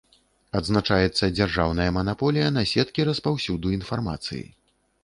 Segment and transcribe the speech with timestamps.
[0.59, 4.47] Адзначаецца дзяржаўная манаполія на сеткі распаўсюду інфармацыі.